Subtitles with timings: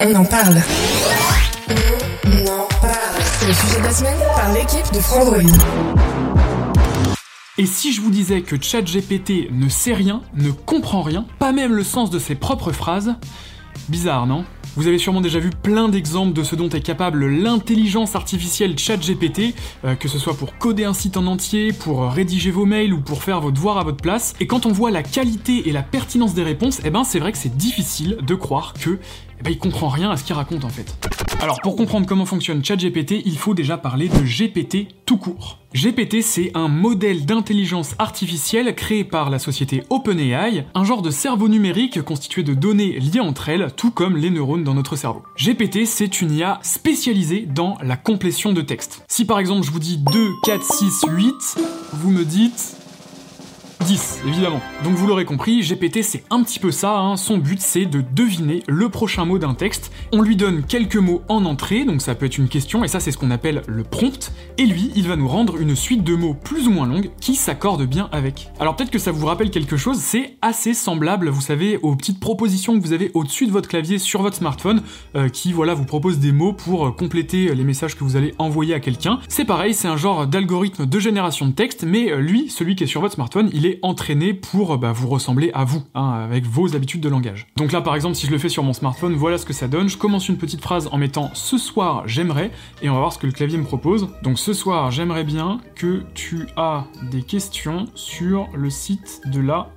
[0.00, 0.62] On en parle.
[2.24, 3.20] On en parle.
[3.20, 5.40] C'est le sujet de la semaine par l'équipe de Frandroid.
[7.58, 11.74] Et si je vous disais que ChatGPT ne sait rien, ne comprend rien, pas même
[11.74, 13.16] le sens de ses propres phrases,
[13.88, 14.44] bizarre, non?
[14.76, 19.56] Vous avez sûrement déjà vu plein d'exemples de ce dont est capable l'intelligence artificielle ChatGPT,
[19.84, 23.00] euh, que ce soit pour coder un site en entier, pour rédiger vos mails ou
[23.00, 24.34] pour faire vos devoirs à votre place.
[24.38, 27.32] Et quand on voit la qualité et la pertinence des réponses, eh ben c'est vrai
[27.32, 29.00] que c'est difficile de croire que
[29.38, 30.94] eh ben, il comprend rien à ce qu'il raconte en fait.
[31.40, 35.58] Alors pour comprendre comment fonctionne ChatGPT, il faut déjà parler de GPT tout court.
[35.74, 41.48] GPT, c'est un modèle d'intelligence artificielle créé par la société OpenAI, un genre de cerveau
[41.48, 45.22] numérique constitué de données liées entre elles, tout comme les neurones dans notre cerveau.
[45.36, 49.04] GPT, c'est une IA spécialisée dans la complétion de texte.
[49.08, 51.34] Si par exemple je vous dis 2, 4, 6, 8,
[51.92, 52.77] vous me dites
[53.88, 54.60] 10, évidemment.
[54.84, 57.16] Donc vous l'aurez compris, GPT c'est un petit peu ça, hein.
[57.16, 59.90] son but c'est de deviner le prochain mot d'un texte.
[60.12, 63.00] On lui donne quelques mots en entrée, donc ça peut être une question, et ça
[63.00, 66.14] c'est ce qu'on appelle le prompt, et lui il va nous rendre une suite de
[66.14, 68.50] mots plus ou moins longues qui s'accordent bien avec.
[68.60, 72.20] Alors peut-être que ça vous rappelle quelque chose, c'est assez semblable, vous savez, aux petites
[72.20, 74.82] propositions que vous avez au-dessus de votre clavier sur votre smartphone,
[75.16, 78.34] euh, qui voilà vous propose des mots pour euh, compléter les messages que vous allez
[78.36, 79.18] envoyer à quelqu'un.
[79.28, 82.84] C'est pareil, c'est un genre d'algorithme de génération de texte, mais euh, lui, celui qui
[82.84, 86.44] est sur votre smartphone, il est entraîné pour bah, vous ressembler à vous, hein, avec
[86.44, 87.46] vos habitudes de langage.
[87.56, 89.68] Donc là par exemple si je le fais sur mon smartphone, voilà ce que ça
[89.68, 89.88] donne.
[89.88, 92.50] Je commence une petite phrase en mettant ce soir j'aimerais
[92.82, 94.08] et on va voir ce que le clavier me propose.
[94.22, 99.70] Donc ce soir j'aimerais bien que tu as des questions sur le site de la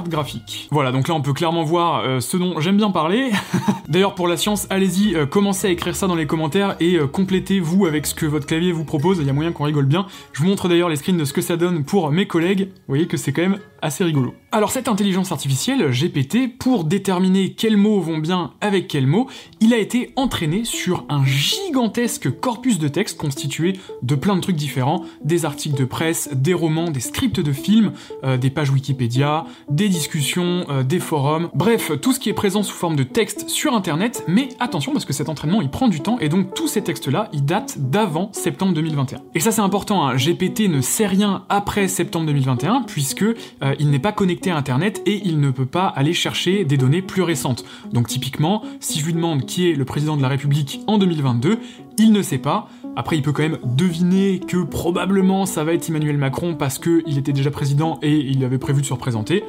[0.00, 0.68] graphique.
[0.70, 3.30] Voilà, donc là on peut clairement voir euh, ce dont j'aime bien parler.
[3.88, 7.06] D'ailleurs pour la science, allez-y, euh, commencez à écrire ça dans les commentaires et euh,
[7.06, 10.06] complétez-vous avec ce que votre clavier vous propose, il y a moyen qu'on rigole bien.
[10.32, 12.88] Je vous montre d'ailleurs les screens de ce que ça donne pour mes collègues, vous
[12.88, 14.34] voyez que c'est quand même assez rigolo.
[14.50, 19.28] Alors cette intelligence artificielle, GPT, pour déterminer quels mots vont bien avec quels mots,
[19.60, 24.56] il a été entraîné sur un gigantesque corpus de texte constitué de plein de trucs
[24.56, 27.92] différents, des articles de presse, des romans, des scripts de films,
[28.22, 32.62] des pages Wikipédia, des des discussions, euh, des forums, bref, tout ce qui est présent
[32.62, 36.00] sous forme de texte sur internet, mais attention parce que cet entraînement il prend du
[36.00, 39.22] temps et donc tous ces textes-là ils datent d'avant septembre 2021.
[39.34, 43.90] Et ça c'est important, hein, GPT ne sait rien après septembre 2021 puisque euh, il
[43.90, 47.22] n'est pas connecté à internet et il ne peut pas aller chercher des données plus
[47.22, 47.64] récentes.
[47.92, 51.58] Donc typiquement, si je lui demande qui est le président de la République en 2022,
[51.98, 52.68] il ne sait pas.
[52.96, 57.18] Après, il peut quand même deviner que probablement ça va être Emmanuel Macron parce qu'il
[57.18, 59.44] était déjà président et il avait prévu de se représenter.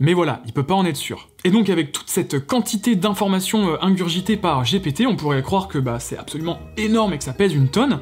[0.00, 1.28] Mais voilà, il peut pas en être sûr.
[1.44, 5.78] Et donc avec toute cette quantité d'informations euh, ingurgitées par GPT, on pourrait croire que
[5.78, 7.98] bah, c'est absolument énorme et que ça pèse une tonne.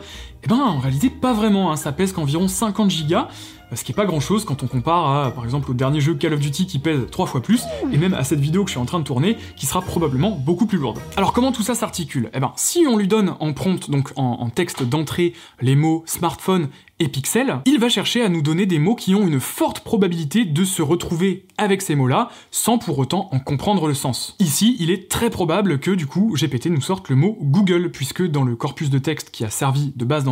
[0.46, 1.76] Eh ben en réalité pas vraiment, hein.
[1.76, 3.26] ça pèse qu'environ 50 gigas,
[3.74, 6.14] ce qui est pas grand chose quand on compare à par exemple au dernier jeu
[6.14, 8.74] Call of Duty qui pèse 3 fois plus, et même à cette vidéo que je
[8.74, 11.00] suis en train de tourner qui sera probablement beaucoup plus lourde.
[11.16, 12.30] Alors comment tout ça s'articule?
[12.32, 16.68] Eh ben si on lui donne en prompt, donc en, texte d'entrée, les mots smartphone
[16.98, 20.46] et pixel, il va chercher à nous donner des mots qui ont une forte probabilité
[20.46, 24.34] de se retrouver avec ces mots-là, sans pour autant en comprendre le sens.
[24.38, 28.26] Ici, il est très probable que du coup GPT nous sorte le mot Google, puisque
[28.26, 30.24] dans le corpus de texte qui a servi de base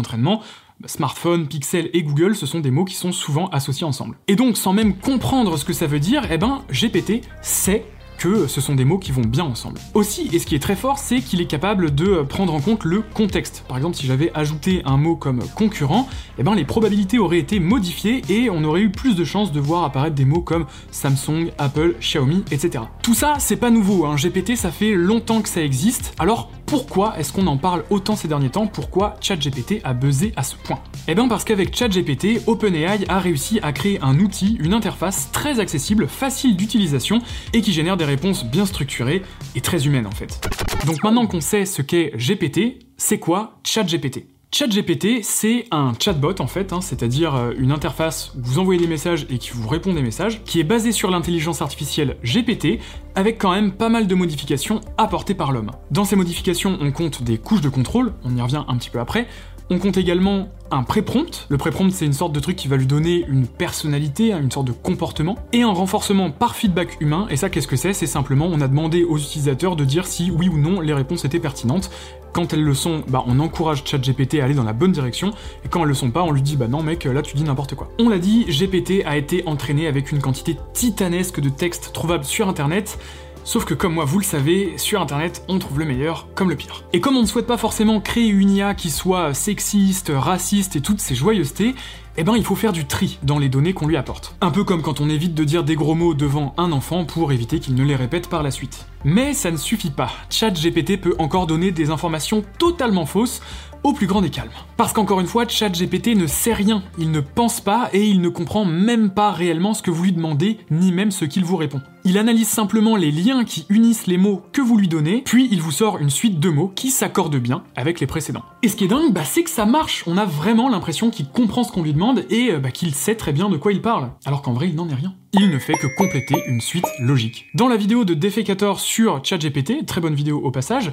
[0.86, 4.16] smartphone, pixel et Google, ce sont des mots qui sont souvent associés ensemble.
[4.28, 7.84] Et donc, sans même comprendre ce que ça veut dire, eh ben, GPT sait
[8.18, 9.80] que ce sont des mots qui vont bien ensemble.
[9.94, 12.84] Aussi, et ce qui est très fort, c'est qu'il est capable de prendre en compte
[12.84, 13.64] le contexte.
[13.68, 17.60] Par exemple, si j'avais ajouté un mot comme concurrent, eh ben les probabilités auraient été
[17.60, 21.50] modifiées et on aurait eu plus de chances de voir apparaître des mots comme Samsung,
[21.58, 22.84] Apple, Xiaomi, etc.
[23.02, 24.16] Tout ça, c'est pas nouveau, hein.
[24.16, 28.26] GPT ça fait longtemps que ça existe, alors pourquoi est-ce qu'on en parle autant ces
[28.26, 28.66] derniers temps?
[28.66, 30.80] Pourquoi ChatGPT a buzzé à ce point?
[31.06, 35.60] Eh bien parce qu'avec ChatGPT, OpenAI a réussi à créer un outil, une interface très
[35.60, 37.20] accessible, facile d'utilisation
[37.52, 39.22] et qui génère des réponses bien structurées
[39.54, 40.40] et très humaines en fait.
[40.84, 44.33] Donc maintenant qu'on sait ce qu'est GPT, c'est quoi ChatGPT?
[44.56, 48.86] ChatGPT, c'est un chatbot en fait, hein, c'est-à-dire euh, une interface où vous envoyez des
[48.86, 52.78] messages et qui vous répond des messages, qui est basée sur l'intelligence artificielle GPT,
[53.16, 55.72] avec quand même pas mal de modifications apportées par l'homme.
[55.90, 59.00] Dans ces modifications, on compte des couches de contrôle, on y revient un petit peu
[59.00, 59.26] après,
[59.70, 61.46] On compte également un pré-prompt.
[61.48, 64.50] Le pré-prompt, c'est une sorte de truc qui va lui donner une personnalité, hein, une
[64.50, 67.26] sorte de comportement, et un renforcement par feedback humain.
[67.30, 67.94] Et ça, qu'est-ce que c'est?
[67.94, 71.24] C'est simplement, on a demandé aux utilisateurs de dire si oui ou non les réponses
[71.24, 71.90] étaient pertinentes.
[72.34, 75.30] Quand elles le sont, bah, on encourage ChatGPT à aller dans la bonne direction,
[75.64, 77.44] et quand elles le sont pas, on lui dit bah non mec, là tu dis
[77.44, 77.88] n'importe quoi.
[77.98, 82.48] On l'a dit, GPT a été entraîné avec une quantité titanesque de textes trouvables sur
[82.48, 82.98] internet,
[83.46, 86.56] Sauf que comme moi vous le savez, sur internet on trouve le meilleur comme le
[86.56, 86.84] pire.
[86.94, 90.80] Et comme on ne souhaite pas forcément créer une IA qui soit sexiste, raciste et
[90.80, 91.74] toutes ces joyeusetés,
[92.16, 94.34] eh ben il faut faire du tri dans les données qu'on lui apporte.
[94.40, 97.32] Un peu comme quand on évite de dire des gros mots devant un enfant pour
[97.32, 98.86] éviter qu'il ne les répète par la suite.
[99.04, 100.10] Mais ça ne suffit pas.
[100.30, 103.42] ChatGPT peut encore donner des informations totalement fausses
[103.84, 104.50] au plus grand des calmes.
[104.76, 108.28] Parce qu'encore une fois, ChatGPT ne sait rien, il ne pense pas et il ne
[108.28, 111.80] comprend même pas réellement ce que vous lui demandez, ni même ce qu'il vous répond.
[112.04, 115.60] Il analyse simplement les liens qui unissent les mots que vous lui donnez, puis il
[115.60, 118.44] vous sort une suite de mots qui s'accordent bien avec les précédents.
[118.62, 121.28] Et ce qui est dingue, bah, c'est que ça marche, on a vraiment l'impression qu'il
[121.28, 123.80] comprend ce qu'on lui demande et euh, bah, qu'il sait très bien de quoi il
[123.80, 126.86] parle, alors qu'en vrai il n'en est rien il ne fait que compléter une suite
[127.00, 127.46] logique.
[127.54, 130.92] Dans la vidéo de Defecator sur ChatGPT, très bonne vidéo au passage,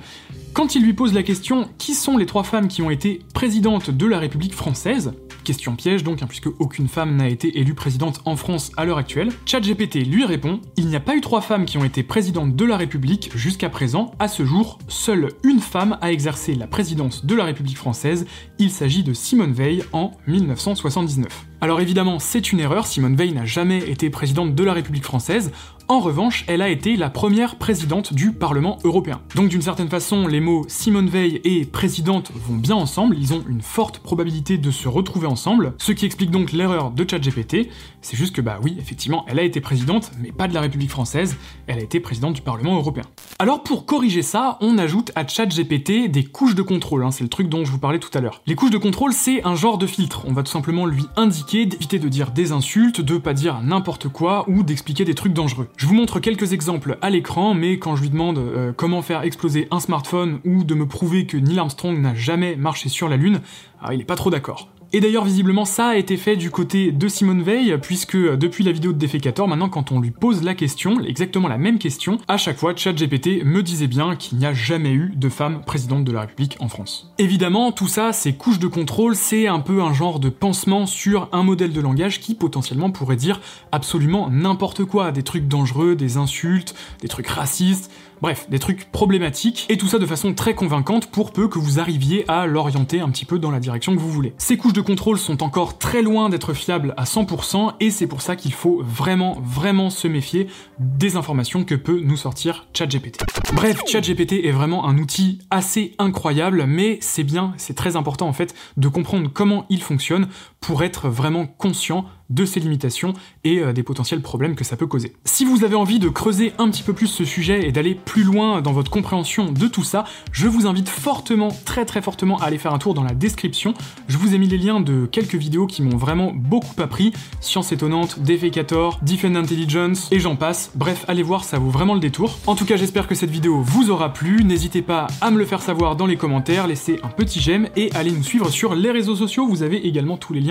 [0.54, 3.90] quand il lui pose la question qui sont les trois femmes qui ont été présidentes
[3.90, 5.14] de la République française,
[5.44, 8.98] question piège donc, hein, puisque aucune femme n'a été élue présidente en France à l'heure
[8.98, 12.56] actuelle, ChatGPT lui répond il n'y a pas eu trois femmes qui ont été présidentes
[12.56, 14.12] de la République jusqu'à présent.
[14.20, 18.26] À ce jour, seule une femme a exercé la présidence de la République française.
[18.60, 21.46] Il s'agit de Simone Veil en 1979.
[21.64, 25.52] Alors évidemment, c'est une erreur, Simone Veil n'a jamais été présidente de la République française,
[25.92, 29.20] en revanche, elle a été la première présidente du Parlement européen.
[29.36, 33.44] Donc d'une certaine façon, les mots Simone Veil et présidente vont bien ensemble, ils ont
[33.50, 37.68] une forte probabilité de se retrouver ensemble, ce qui explique donc l'erreur de ChatGPT,
[38.02, 40.90] c'est juste que bah oui, effectivement, elle a été présidente, mais pas de la République
[40.90, 41.36] française,
[41.68, 43.04] elle a été présidente du Parlement européen.
[43.38, 47.30] Alors pour corriger ça, on ajoute à ChatGPT des couches de contrôle, hein, c'est le
[47.30, 48.42] truc dont je vous parlais tout à l'heure.
[48.48, 51.66] Les couches de contrôle, c'est un genre de filtre, on va tout simplement lui indiquer
[51.66, 55.68] d'éviter de dire des insultes, de pas dire n'importe quoi ou d'expliquer des trucs dangereux.
[55.82, 59.24] Je vous montre quelques exemples à l'écran, mais quand je lui demande euh, comment faire
[59.24, 63.18] exploser un smartphone ou de me prouver que Neil Armstrong n'a jamais marché sur la
[63.18, 63.42] Lune,
[63.82, 64.70] ah, il est pas trop d'accord.
[64.94, 68.74] Et d'ailleurs, visiblement, ça a été fait du côté de Simone Veil, puisque depuis la
[68.74, 72.36] vidéo de Defecator, maintenant, quand on lui pose la question, exactement la même question, à
[72.36, 76.12] chaque fois, ChatGPT me disait bien qu'il n'y a jamais eu de femme présidente de
[76.12, 77.10] la République en France.
[77.20, 81.30] Évidemment, tout ça, ces couches de contrôle, c'est un peu un genre de pansement sur
[81.32, 83.40] un modèle de langage qui potentiellement pourrait dire
[83.72, 87.90] absolument n'importe quoi, des trucs dangereux, des insultes, des trucs racistes,
[88.22, 91.80] Bref, des trucs problématiques, et tout ça de façon très convaincante pour peu que vous
[91.80, 94.36] arriviez à l'orienter un petit peu dans la direction que vous voulez.
[94.38, 98.22] Ces couches de contrôle sont encore très loin d'être fiables à 100%, et c'est pour
[98.22, 100.48] ça qu'il faut vraiment, vraiment se méfier
[100.78, 103.24] des informations que peut nous sortir ChatGPT.
[103.54, 108.34] Bref, ChatGPT est vraiment un outil assez incroyable, mais c'est bien, c'est très important en
[108.34, 110.28] fait de comprendre comment il fonctionne
[110.62, 113.14] pour être vraiment conscient de ses limitations
[113.44, 115.14] et euh, des potentiels problèmes que ça peut causer.
[115.26, 118.24] Si vous avez envie de creuser un petit peu plus ce sujet et d'aller plus
[118.24, 122.46] loin dans votre compréhension de tout ça, je vous invite fortement, très très fortement à
[122.46, 123.74] aller faire un tour dans la description.
[124.08, 127.12] Je vous ai mis les liens de quelques vidéos qui m'ont vraiment beaucoup appris,
[127.42, 130.72] Science étonnante, Defecator, Defend Intelligence et j'en passe.
[130.76, 132.38] Bref, allez voir, ça vaut vraiment le détour.
[132.48, 134.44] En tout cas, j'espère que cette vidéo vous aura plu.
[134.44, 137.92] N'hésitez pas à me le faire savoir dans les commentaires, laissez un petit j'aime et
[137.94, 139.48] allez nous suivre sur les réseaux sociaux.
[139.48, 140.51] Vous avez également tous les liens